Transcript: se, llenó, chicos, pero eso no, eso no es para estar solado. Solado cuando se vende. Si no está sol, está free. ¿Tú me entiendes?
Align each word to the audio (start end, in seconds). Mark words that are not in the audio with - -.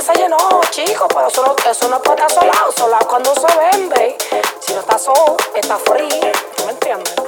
se, 0.00 0.12
llenó, 0.14 0.60
chicos, 0.70 1.08
pero 1.08 1.28
eso 1.28 1.44
no, 1.44 1.56
eso 1.70 1.88
no 1.88 1.96
es 1.96 2.02
para 2.02 2.26
estar 2.26 2.30
solado. 2.30 2.72
Solado 2.72 3.08
cuando 3.08 3.34
se 3.34 3.46
vende. 3.58 4.16
Si 4.60 4.72
no 4.72 4.80
está 4.80 4.98
sol, 4.98 5.36
está 5.54 5.76
free. 5.76 6.20
¿Tú 6.56 6.64
me 6.64 6.72
entiendes? 6.72 7.19